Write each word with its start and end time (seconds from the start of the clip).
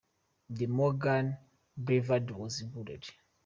Morgan 0.67 1.37
Boulevard 1.77 2.31
was 2.31 2.61
included. 2.61 3.07